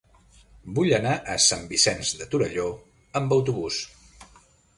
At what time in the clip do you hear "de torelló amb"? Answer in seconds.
2.23-3.37